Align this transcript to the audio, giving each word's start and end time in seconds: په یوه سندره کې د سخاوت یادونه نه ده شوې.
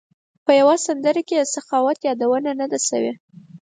په 0.45 0.51
یوه 0.59 0.75
سندره 0.85 1.21
کې 1.27 1.35
د 1.37 1.43
سخاوت 1.55 1.97
یادونه 2.09 2.51
نه 2.59 2.65
ده 2.71 2.79
شوې. 2.87 3.13